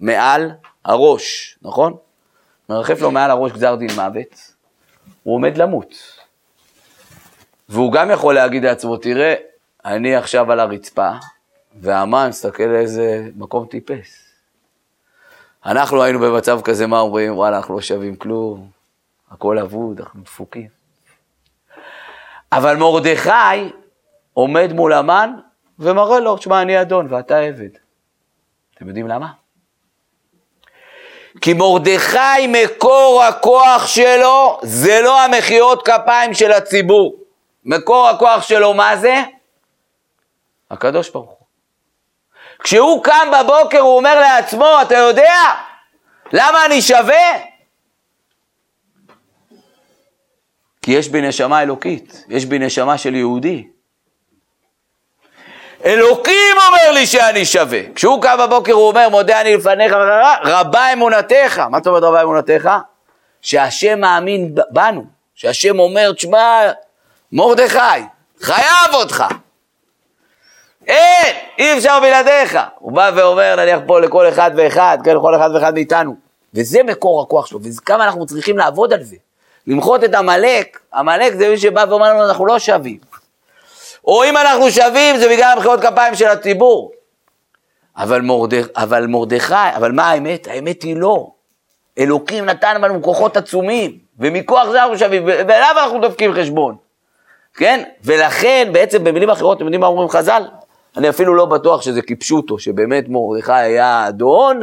[0.00, 0.50] מעל
[0.84, 1.96] הראש, נכון?
[2.68, 4.52] מרחף לו מעל הראש גזר דין מוות,
[5.22, 5.94] הוא עומד למות.
[7.68, 9.34] והוא גם יכול להגיד לעצמו, תראה,
[9.84, 11.10] אני עכשיו על הרצפה,
[11.80, 14.25] והמן מסתכל לאיזה מקום טיפס.
[15.66, 17.36] אנחנו היינו במצב כזה, מה אומרים?
[17.36, 18.70] וואלה, אנחנו לא שווים כלום,
[19.30, 20.68] הכל אבוד, אנחנו דפוקים.
[22.52, 23.70] אבל מרדכי
[24.32, 25.30] עומד מול המן
[25.78, 27.68] ומראה לו, תשמע, אני אדון ואתה עבד.
[28.74, 29.32] אתם יודעים למה?
[31.40, 37.16] כי מרדכי, מקור הכוח שלו, זה לא המחיאות כפיים של הציבור.
[37.64, 39.22] מקור הכוח שלו, מה זה?
[40.70, 41.35] הקדוש ברוך.
[42.62, 45.34] כשהוא קם בבוקר, הוא אומר לעצמו, אתה יודע
[46.32, 47.32] למה אני שווה?
[50.82, 53.66] כי יש בי נשמה אלוקית, יש בי נשמה של יהודי.
[55.84, 57.80] אלוקים אומר לי שאני שווה.
[57.94, 59.92] כשהוא קם בבוקר הוא אומר, מודה אני לפניך,
[60.44, 61.58] רבה אמונתך.
[61.58, 62.70] מה זאת אומרת רבה אמונתך?
[63.40, 66.60] שהשם מאמין בנו, שהשם אומר, תשמע,
[67.32, 67.78] מרדכי,
[68.40, 69.24] חייב אותך.
[70.86, 72.58] אין, אי אפשר בלעדיך.
[72.78, 76.14] הוא בא ואומר, נניח פה לכל אחד ואחד, כן, לכל אחד ואחד מאיתנו.
[76.54, 79.16] וזה מקור הכוח שלו, וכמה אנחנו צריכים לעבוד על זה.
[79.66, 82.98] למחות את עמלק, עמלק זה מי שבא ואומר לנו אנחנו לא שווים.
[84.04, 86.92] או אם אנחנו שווים זה בגלל המחיאות כפיים של הציבור.
[87.96, 90.46] אבל, מורדכ, אבל מרדכי, אבל מה האמת?
[90.46, 91.26] האמת היא לא.
[91.98, 96.76] אלוקים נתן לנו כוחות עצומים, ומכוח זה אנחנו שווים, ואליו אנחנו דופקים חשבון.
[97.54, 97.82] כן?
[98.04, 100.42] ולכן בעצם במילים אחרות, אתם יודעים מה אומרים חז"ל?
[100.96, 104.60] אני אפילו לא בטוח שזה כפשוטו, שבאמת מרדכי היה אדון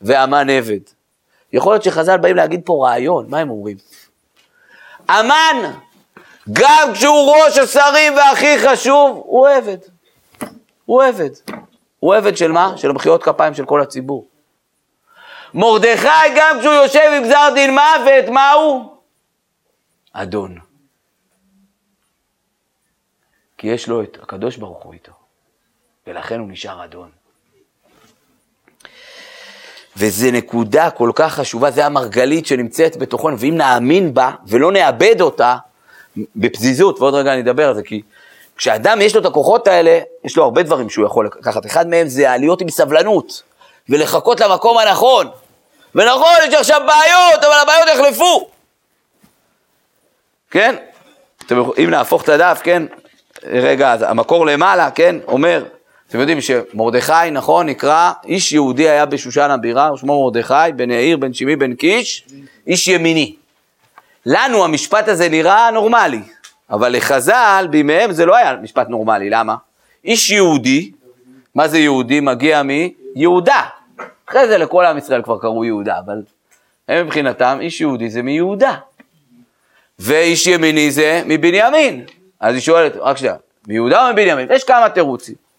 [0.00, 0.80] והמן עבד.
[1.52, 3.76] יכול להיות שחז"ל באים להגיד פה רעיון, מה הם אומרים?
[5.08, 5.72] המן,
[6.52, 9.78] גם כשהוא ראש השרים והכי חשוב, הוא עבד.
[10.84, 11.30] הוא עבד.
[11.98, 12.72] הוא עבד של מה?
[12.76, 14.26] של מחיאות כפיים של כל הציבור.
[15.54, 18.84] מרדכי, גם כשהוא יושב עם גזר דין מוות, מה הוא?
[20.12, 20.58] אדון.
[23.58, 25.12] כי יש לו את הקדוש ברוך הוא איתו,
[26.10, 27.08] ולכן הוא נשאר אדון.
[29.96, 35.56] וזו נקודה כל כך חשובה, זה המרגלית שנמצאת בתוכנו, ואם נאמין בה ולא נאבד אותה
[36.36, 38.02] בפזיזות, ועוד רגע אני אדבר על זה, כי
[38.56, 41.66] כשאדם יש לו את הכוחות האלה, יש לו הרבה דברים שהוא יכול לקחת.
[41.66, 43.42] אחד מהם זה להיות עם סבלנות,
[43.88, 45.30] ולחכות למקום הנכון.
[45.94, 48.50] ונכון, יש עכשיו בעיות, אבל הבעיות יחלפו.
[50.50, 50.76] כן?
[51.46, 52.82] אתם, אם נהפוך את הדף, כן?
[53.42, 55.16] רגע, אז המקור למעלה, כן?
[55.26, 55.64] אומר,
[56.10, 61.32] אתם יודעים שמרדכי, נכון, נקרא, איש יהודי היה בשושן הבירה, שמו מרדכי, בן יאיר, בן
[61.32, 62.26] שמעי, בן קיש,
[62.66, 63.36] איש ימיני.
[64.26, 66.20] לנו המשפט הזה נראה נורמלי,
[66.70, 69.54] אבל לחז"ל, בימיהם זה לא היה משפט נורמלי, למה?
[70.04, 70.90] איש יהודי,
[71.54, 72.20] מה זה יהודי?
[72.20, 73.62] מגיע מיהודה.
[74.26, 76.22] אחרי זה לכל עם ישראל כבר קראו יהודה, אבל
[76.88, 78.74] הם מבחינתם, איש יהודי זה מיהודה.
[79.98, 82.04] ואיש ימיני זה מבנימין.
[82.40, 83.34] אז היא שואלת, רק שנייה,
[83.68, 84.48] מיהודה או מבנימין?
[84.50, 85.49] יש כמה תירוצים.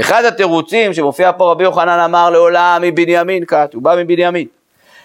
[0.00, 4.46] אחד התירוצים שמופיע פה רבי יוחנן אמר לעולם מבנימין כת, הוא בא מבנימין.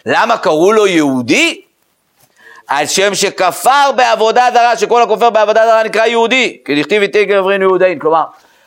[0.05, 1.61] למה קראו לו יהודי?
[2.67, 7.61] על שם שכפר בעבודה זרה, שכל הכופר בעבודה זרה נקרא יהודי, כי דכתיב איתי גברין
[7.61, 8.23] יהודאין, כלומר,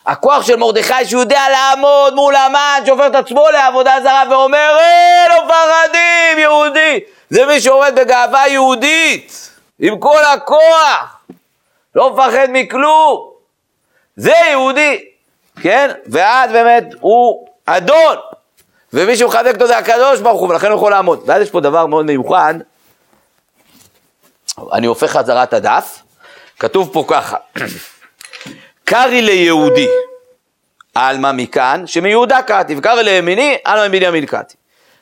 [0.07, 5.27] הכוח של מרדכי שהוא יודע לעמוד מול המן שהופך את עצמו לעבודה זרה ואומר, אה,
[5.29, 11.21] לא פרדים, יהודי, זה מי שעומד בגאווה יהודית, עם כל הכוח,
[11.95, 13.31] לא מפחד מכלום,
[14.17, 15.05] זה יהודי,
[15.61, 15.91] כן?
[16.07, 18.17] ואז באמת הוא אדון,
[18.93, 21.23] ומי שמחזק אותו זה הקדוש ברוך הוא, ולכן הוא יכול לעמוד.
[21.27, 22.55] ואז יש פה דבר מאוד מיוחד,
[24.73, 26.03] אני הופך חזרה את הדף,
[26.59, 27.37] כתוב פה ככה,
[28.85, 29.89] קרי ליהודי,
[30.95, 34.55] עלמא מכאן, שמיהודה קאתי, וקרי לימיני, עלמא מבנימין קאתי.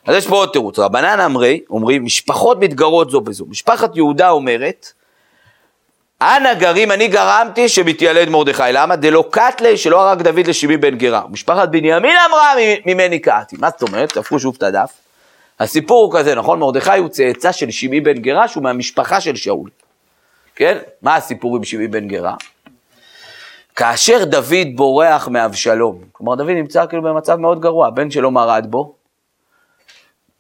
[0.06, 3.44] אז יש פה עוד תירוץ, רבנן אמרי, אומרים, משפחות מתגרות זו בזו.
[3.48, 4.92] משפחת יהודה אומרת,
[6.22, 8.62] אנא גרים, אני גרמתי שמתיילד מרדכי.
[8.72, 8.96] למה?
[8.96, 11.22] דלא קטלי שלא הרג דוד לשמעי בן גרה.
[11.30, 12.52] משפחת בנימין אמרה
[12.86, 13.56] ממני קאתי.
[13.58, 14.12] מה זאת אומרת?
[14.12, 14.92] תהפכו שוב את הדף.
[15.60, 16.58] הסיפור הוא כזה, נכון?
[16.58, 19.70] מרדכי הוא צאצא של שמעי בן גרה, שהוא מהמשפחה של שאול.
[20.56, 20.78] כן?
[21.02, 22.34] מה הסיפור עם שמעי בן גרה?
[23.76, 28.94] כאשר דוד בורח מאבשלום, כלומר דוד נמצא כאילו במצב מאוד גרוע, הבן שלו מרד בו,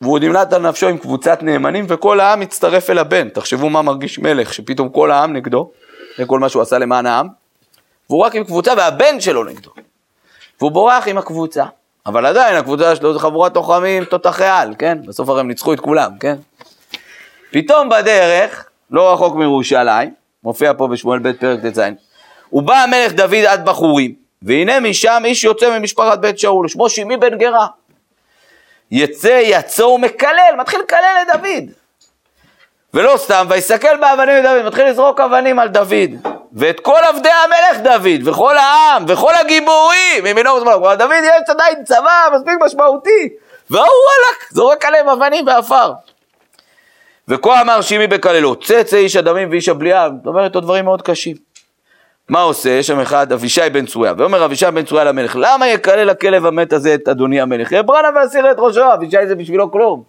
[0.02, 3.28] והוא נמלט על נפשו עם קבוצת נאמנים, וכל העם מצטרף אל הבן.
[3.28, 5.70] תחשבו מה מרגיש מלך, שפתאום כל העם נגדו,
[6.18, 7.28] זה כל מה שהוא עשה למען העם,
[8.10, 9.70] והוא רק עם קבוצה והבן שלו נגדו.
[10.60, 11.64] והוא בורח עם הקבוצה.
[12.06, 14.98] אבל עדיין הקבוצה שלו זה חבורת לוחמים תותחי על, כן?
[15.06, 16.36] בסוף הרי הם ניצחו את כולם, כן?
[17.50, 21.80] פתאום בדרך, לא רחוק מירושלים, מופיע פה בשמואל ב' פרק ט"ז,
[22.52, 27.38] ובא המלך דוד עד בחורים, והנה משם איש יוצא ממשפחת בית שאול, שמו שימי בן
[27.38, 27.66] גרה.
[28.92, 31.64] יצא, יצא ומקלל, מתחיל לקלל את דוד.
[32.94, 36.10] ולא סתם, ויסתכל באבנים לדוד, מתחיל לזרוק אבנים על דוד.
[36.52, 40.78] ואת כל עבדי המלך דוד, וכל העם, וכל הגיבורים, ימינו ושמאלו.
[40.78, 43.28] כלומר, דוד יש עדיין צבא מספיק משמעותי,
[43.70, 45.92] והוא וואלכ, זורק עליהם אבנים ועפר.
[47.28, 51.51] וכה אמר שימי בקללו, צא צא איש הדמים ואיש הבליעה, זאת אומרת, דברים מאוד קשים.
[52.28, 52.82] מה עושה?
[52.82, 56.94] שם אחד, אבישי בן צרויה, ואומר אבישי בן צרויה למלך, למה יקלל הכלב המת הזה
[56.94, 57.72] את אדוני המלך?
[57.72, 60.02] יברנה ואסיר את ראשו, אבישי זה בשבילו כלום.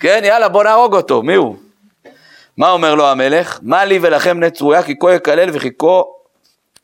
[0.00, 1.56] כן, יאללה, בוא נהרוג אותו, מי הוא?
[2.56, 3.58] מה אומר לו המלך?
[3.62, 6.02] מה לי ולכם בני צרויה כי כה יקלל וכי כה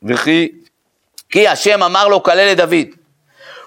[0.03, 0.49] וכי
[1.29, 2.87] כי השם אמר לו כלל את דוד.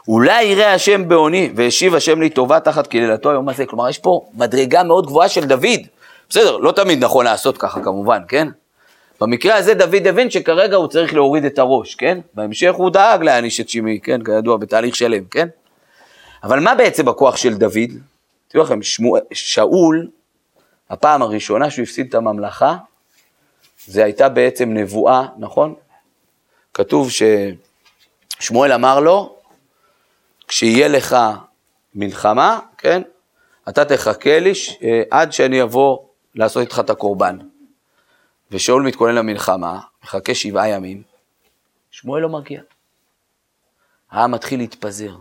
[0.08, 3.66] אולי יראה השם בעוני והשיב השם לי טובה תחת קללתו היום הזה.
[3.66, 5.80] כלומר יש פה מדרגה מאוד גבוהה של דוד.
[6.28, 8.48] בסדר, לא תמיד נכון לעשות ככה כמובן, כן?
[9.22, 12.18] במקרה הזה דוד הבין שכרגע הוא צריך להוריד את הראש, כן?
[12.34, 14.24] בהמשך הוא דאג להעניש את שמעי, כן?
[14.24, 15.48] כידוע, בתהליך שלם, כן?
[16.42, 17.90] אבל מה בעצם הכוח של דוד?
[18.48, 18.78] תראו לכם,
[19.32, 20.08] שאול
[20.90, 22.76] הפעם הראשונה שהוא הפסיד את הממלכה,
[23.86, 25.74] זה הייתה בעצם נבואה, נכון?
[26.74, 27.10] כתוב
[28.38, 29.36] ששמואל אמר לו,
[30.48, 31.16] כשיהיה לך
[31.94, 33.02] מלחמה, כן,
[33.68, 34.52] אתה תחכה לי.
[34.82, 35.98] אה, עד שאני אבוא
[36.34, 37.38] לעשות איתך את הקורבן.
[38.52, 41.02] ושאול מתכונן למלחמה, מחכה שבעה ימים,
[41.90, 42.60] שמואל לא מגיע.
[44.10, 45.16] העם מתחיל להתפזר.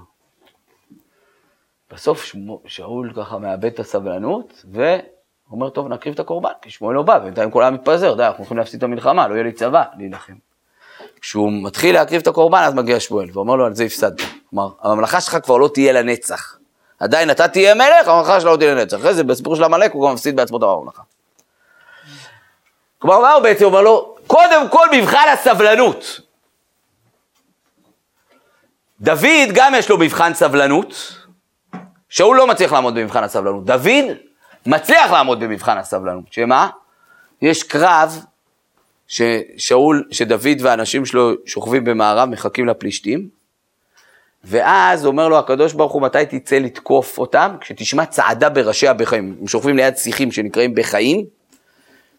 [1.91, 7.01] בסוף שמו, שאול ככה מאבד את הסבלנות, ואומר, טוב, נקריב את הקורבן, כי שמואל לא
[7.01, 9.83] בא, בינתיים כל העם מתפזר, די, אנחנו הולכים להפסיד את המלחמה, לא יהיה לי צבא
[9.97, 10.33] להילחם.
[11.21, 14.21] כשהוא מתחיל להקריב את הקורבן, אז מגיע שמואל, ואומר לו, על זה הפסדת.
[14.49, 16.57] כלומר, הממלכה שלך כבר לא תהיה לנצח.
[16.99, 18.97] עדיין אתה תהיה מלך, הממלכה שלך לא תהיה לנצח.
[18.97, 21.01] אחרי זה, בסיפור של עמלק, הוא גם מפסיד בעצמו את הממלכה.
[23.01, 24.15] כלומר, מה הוא בעצם אומר לו?
[24.27, 26.19] קודם כל מבחן הסבלנות.
[29.01, 31.13] דוד גם יש לו מבחן סבלנות,
[32.09, 33.65] שאול לא מצליח לעמוד במבחן הסבלנות.
[33.65, 34.17] דוד
[34.65, 36.69] מצליח לעמוד במבחן הסבלנות, שמה?
[37.41, 38.25] יש קרב
[39.07, 43.29] ששאול, שדוד והאנשים שלו שוכבים במערב, מחכים לפלישתים,
[44.43, 47.55] ואז אומר לו הקדוש ברוך הוא, מתי תצא לתקוף אותם?
[47.61, 49.35] כשתשמע צעדה בראשי הבחיים.
[49.41, 51.40] הם שוכבים ליד שיחים שנקראים בחיים.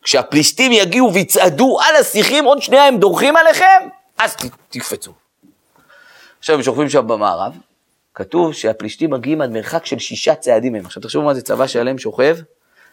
[0.02, 3.88] כשהפלישתים יגיעו ויצעדו על השיחים, עוד שנייה הם דורכים עליכם,
[4.18, 4.36] אז
[4.70, 5.12] תקפצו.
[6.38, 7.52] עכשיו הם שוכבים שם במערב,
[8.14, 10.86] כתוב שהפלישתים מגיעים עד מרחק של שישה צעדים מהם.
[10.86, 12.36] עכשיו תחשבו מה זה צבא שלם שוכב,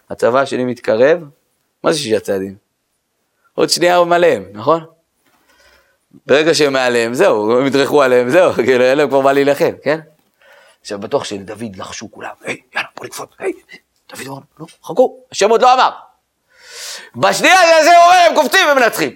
[0.10, 1.24] הצבא השני מתקרב,
[1.84, 2.56] מה זה שישה צעדים?
[3.56, 4.86] עוד שנייה הוא מעליהם, נכון?
[6.26, 10.00] ברגע שהם מעליהם, זהו, הם ידרכו עליהם, זהו, כאילו אין להם כבר מה להילחם, כן?
[10.82, 13.54] עכשיו בטוח שלדוד לחשו כולם, היי, יאללה, בוא נקפוץ, היי,
[14.10, 15.90] דוד אומר, לא, חכו, השם עוד לא אמר.
[17.16, 19.12] בשנייה הוא אומר, הם קופצים ומנצחים.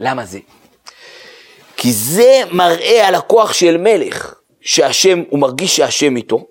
[0.00, 0.38] למה זה?
[1.76, 6.46] כי זה מראה על הכוח של מלך, שהשם, הוא מרגיש שהשם איתו,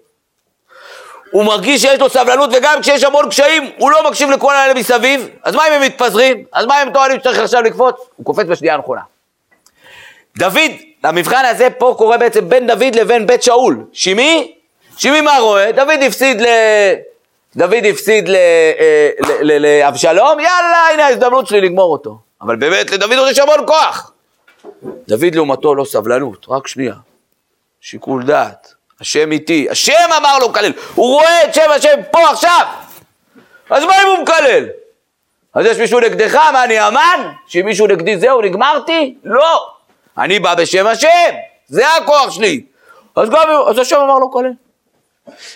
[1.31, 5.29] הוא מרגיש שיש לו סבלנות, וגם כשיש המון קשיים, הוא לא מקשיב לכל האלה מסביב,
[5.43, 6.43] אז מה אם הם מתפזרים?
[6.51, 7.95] אז מה אם טוענים שצריך עכשיו לקפוץ?
[8.15, 9.01] הוא קופץ בשנייה הנכונה.
[10.37, 10.71] דוד,
[11.03, 13.85] המבחן הזה פה קורה בעצם בין דוד לבין בית שאול.
[13.93, 14.55] שימי?
[14.97, 15.71] שימי מה רואה?
[15.71, 16.45] דוד הפסיד ל...
[17.55, 19.09] דוד הפסיד אה,
[19.43, 22.17] לאבשלום, יאללה, הנה ההזדמנות שלי לגמור אותו.
[22.41, 24.11] אבל באמת, לדוד יש המון כוח.
[25.07, 26.93] דוד לעומתו לא סבלנות, רק שנייה.
[27.81, 28.73] שיקול דעת.
[29.01, 32.65] השם איתי, השם אמר לו מקלל, הוא רואה את שם השם פה עכשיו,
[33.69, 34.65] אז מה אם הוא מקלל?
[35.53, 37.31] אז יש מישהו נגדך, מה אני אמן?
[37.47, 39.15] שאם מישהו נגדי זהו, נגמרתי?
[39.23, 39.67] לא,
[40.17, 41.33] אני בא בשם השם,
[41.67, 42.61] זה הכוח שלי.
[43.15, 44.51] אז גם, אז השם אמר לו קלל.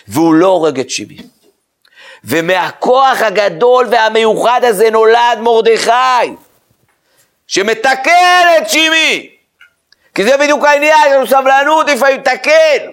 [0.08, 1.16] והוא לא הורג את שיבי.
[2.24, 6.34] ומהכוח הגדול והמיוחד הזה נולד מרדכי,
[7.46, 9.30] שמתקן את שימי.
[10.14, 12.90] כי זה בדיוק העניין, יש לנו סבלנות לפעמים לתקן.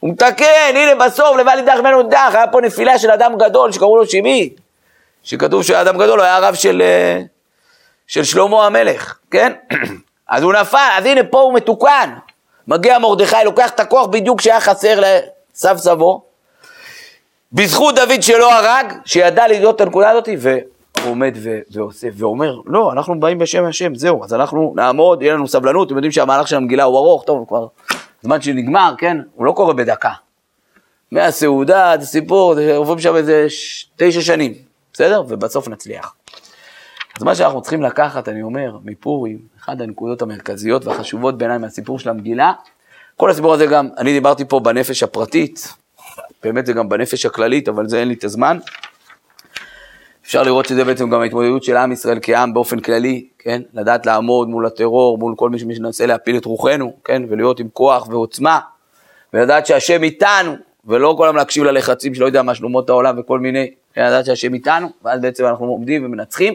[0.00, 3.96] הוא מתקן, הנה בסוף לבל ידח ממנו דח, היה פה נפילה של אדם גדול שקראו
[3.96, 4.50] לו שימי,
[5.22, 7.20] שכתוב שאדם גדול היה הרב של, אה,
[8.06, 9.52] של שלמה המלך, כן?
[10.28, 12.10] אז הוא נפל, אז הנה פה הוא מתוקן.
[12.68, 16.27] מגיע מרדכי, לוקח את הכוח בדיוק שהיה חסר לסב סבו,
[17.52, 22.92] בזכות דוד שלא הרג, שידע לדעות את הנקודה הזאת, והוא עומד ו- ועושה, ואומר, לא,
[22.92, 26.56] אנחנו באים בשם השם, זהו, אז אנחנו נעמוד, יהיה לנו סבלנות, אתם יודעים שהמהלך של
[26.56, 27.66] המגילה הוא ארוך, טוב, כבר
[28.22, 30.10] זמן שנגמר, כן, הוא לא קורה בדקה.
[31.12, 33.86] מהסעודה עד הסיפור, עוברים שם איזה ש...
[33.96, 34.54] תשע שנים,
[34.92, 35.22] בסדר?
[35.28, 36.14] ובסוף נצליח.
[37.16, 42.10] אז מה שאנחנו צריכים לקחת, אני אומר, מפורים, אחת הנקודות המרכזיות והחשובות בעיניי מהסיפור של
[42.10, 42.52] המגילה,
[43.16, 45.74] כל הסיפור הזה גם, אני דיברתי פה בנפש הפרטית,
[46.42, 48.58] באמת זה גם בנפש הכללית, אבל זה אין לי את הזמן.
[50.28, 53.62] אפשר לראות שזה בעצם גם ההתמודדות של עם ישראל כעם באופן כללי, כן?
[53.72, 57.22] לדעת לעמוד מול הטרור, מול כל מי שמנסה להפיל את רוחנו, כן?
[57.28, 58.60] ולהיות עם כוח ועוצמה,
[59.34, 63.70] ולדעת שהשם איתנו, ולא כל הזמן להקשיב ללחצים שלא יודע מה שלומות העולם וכל מיני,
[63.94, 64.06] כן?
[64.06, 66.54] לדעת שהשם איתנו, ואז בעצם אנחנו עומדים ומנצחים.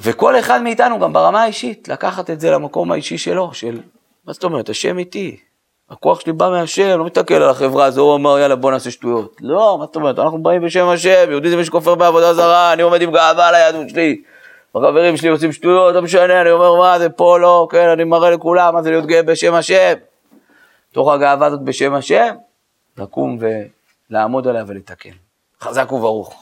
[0.00, 3.80] וכל אחד מאיתנו, גם ברמה האישית, לקחת את זה למקום האישי שלו, של,
[4.26, 5.36] מה זאת אומרת, השם איתי,
[5.90, 9.36] הכוח שלי בא מהשם, לא מתקל על החברה הזו, הוא אמר יאללה בוא נעשה שטויות.
[9.40, 12.82] לא, מה זאת אומרת, אנחנו באים בשם השם, יהודי זה מי שכופר בעבודה זרה, אני
[12.82, 14.22] עומד עם גאווה על היהדות שלי.
[14.74, 18.30] החברים שלי עושים שטויות, לא משנה, אני אומר מה זה פה לא, כן, אני מראה
[18.30, 19.92] לכולם מה זה להיות גאה בשם השם.
[20.92, 22.34] תוך הגאווה הזאת בשם השם,
[22.98, 23.38] לקום
[24.10, 25.10] ולעמוד עליה ולתקן.
[25.60, 26.34] חזק וברוך.